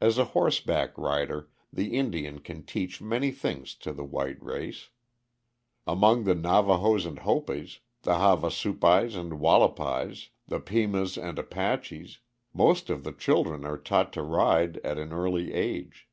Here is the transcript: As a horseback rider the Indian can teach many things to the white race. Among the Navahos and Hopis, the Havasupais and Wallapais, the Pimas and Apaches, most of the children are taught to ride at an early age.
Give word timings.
As 0.00 0.16
a 0.16 0.24
horseback 0.32 0.96
rider 0.96 1.50
the 1.70 1.94
Indian 1.98 2.38
can 2.38 2.64
teach 2.64 3.02
many 3.02 3.30
things 3.30 3.74
to 3.74 3.92
the 3.92 4.02
white 4.02 4.42
race. 4.42 4.88
Among 5.86 6.24
the 6.24 6.34
Navahos 6.34 7.04
and 7.04 7.18
Hopis, 7.18 7.80
the 8.04 8.14
Havasupais 8.14 9.14
and 9.14 9.32
Wallapais, 9.38 10.30
the 10.48 10.60
Pimas 10.60 11.18
and 11.18 11.38
Apaches, 11.38 12.20
most 12.54 12.88
of 12.88 13.04
the 13.04 13.12
children 13.12 13.66
are 13.66 13.76
taught 13.76 14.14
to 14.14 14.22
ride 14.22 14.78
at 14.78 14.96
an 14.96 15.12
early 15.12 15.52
age. 15.52 16.08